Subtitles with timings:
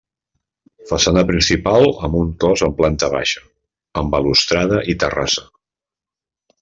[0.91, 3.45] Façana principal amb un cos en planta baixa,
[4.03, 5.45] amb balustrada i terrassa.